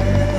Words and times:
Yeah. 0.00 0.29